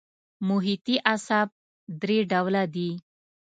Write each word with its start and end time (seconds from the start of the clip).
محیطي 0.47 0.95
اعصاب 1.11 1.47
درې 2.01 2.17
ډوله 2.31 2.63
دي. 2.75 2.89